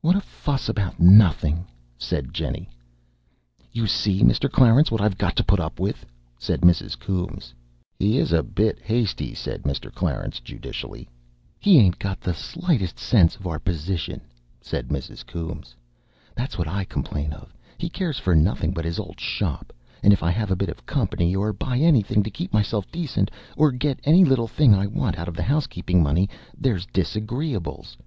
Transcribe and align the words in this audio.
"What 0.00 0.16
a 0.16 0.22
fuss 0.22 0.70
about 0.70 0.98
nothing!" 0.98 1.66
said 1.98 2.32
Jennie. 2.32 2.70
"You 3.72 3.86
see, 3.86 4.22
Mr. 4.22 4.50
Clarence, 4.50 4.90
what 4.90 5.02
I've 5.02 5.18
got 5.18 5.36
to 5.36 5.44
put 5.44 5.60
up 5.60 5.78
with," 5.78 6.06
said 6.38 6.62
Mrs. 6.62 6.98
Coombes. 6.98 7.52
"He 7.98 8.16
is 8.16 8.32
a 8.32 8.42
bit 8.42 8.78
hasty," 8.82 9.34
said 9.34 9.64
Mr. 9.64 9.92
Clarence 9.92 10.40
judicially. 10.40 11.10
"He 11.60 11.78
ain't 11.78 11.98
got 11.98 12.22
the 12.22 12.32
slightest 12.32 12.98
sense 12.98 13.36
of 13.36 13.46
our 13.46 13.58
position," 13.58 14.22
said 14.62 14.88
Mrs. 14.88 15.26
Coombes; 15.26 15.76
"that's 16.34 16.56
what 16.56 16.68
I 16.68 16.84
complain 16.84 17.34
of. 17.34 17.54
He 17.76 17.90
cares 17.90 18.18
for 18.18 18.34
nothing 18.34 18.70
but 18.70 18.86
his 18.86 18.98
old 18.98 19.20
shop; 19.20 19.74
and 20.02 20.10
if 20.10 20.22
I 20.22 20.30
have 20.30 20.50
a 20.50 20.56
bit 20.56 20.70
of 20.70 20.86
company, 20.86 21.36
or 21.36 21.52
buy 21.52 21.76
anything 21.76 22.22
to 22.22 22.30
keep 22.30 22.50
myself 22.50 22.90
decent, 22.90 23.30
or 23.58 23.72
get 23.72 24.00
any 24.04 24.24
little 24.24 24.48
thing 24.48 24.74
I 24.74 24.86
want 24.86 25.18
out 25.18 25.28
of 25.28 25.36
the 25.36 25.42
housekeeping 25.42 26.02
money, 26.02 26.30
there's 26.56 26.86
disagreeables. 26.86 27.98